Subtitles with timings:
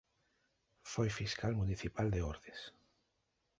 [0.91, 2.59] Foi fiscal municipal de Ordes.